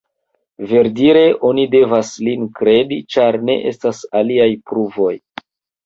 Verdire 0.71 1.21
oni 1.51 1.67
devas 1.77 2.11
lin 2.29 2.49
kredi, 2.57 2.99
ĉar 3.17 3.41
ne 3.51 3.61
estas 3.77 4.05
aliaj 4.25 4.53
pruvoj. 4.69 5.17